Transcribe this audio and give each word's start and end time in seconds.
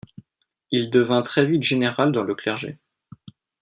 Il 0.71 0.89
devint 0.89 1.21
très 1.21 1.45
vite 1.45 1.61
général 1.61 2.11
dans 2.11 2.23
le 2.23 2.33
clergé. 2.33 2.79